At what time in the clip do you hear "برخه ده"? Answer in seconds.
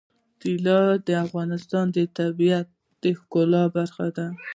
3.75-4.27